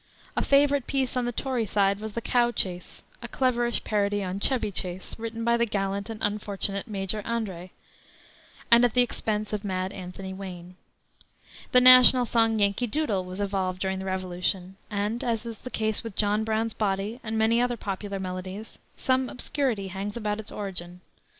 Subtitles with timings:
[0.35, 4.39] A favorite piece on the Tory side was the Cow Chase, a cleverish parody on
[4.39, 7.69] Chevy Chase, written by the gallant and unfortunate Major Andre,
[8.71, 10.75] at the expense of "Mad" Anthony Wayne.
[11.71, 16.01] The national song Yankee Doodle was evolved during the Revolution, and, as is the case
[16.03, 21.01] with John Brown's Body and many other popular melodies, some obscurity hangs about its origin.